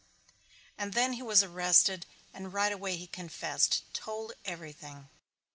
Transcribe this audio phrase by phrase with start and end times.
[0.79, 5.09] And then he was arrested and right away he confessed told everything.